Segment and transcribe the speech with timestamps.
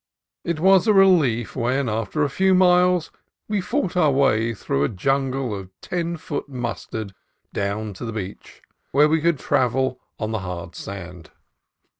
[0.43, 3.11] It was a relief when, after a few miles,
[3.47, 7.13] we fought our way through a jungle of ten foot mustard
[7.53, 11.29] down to the beach, where we could travel on the hard sand.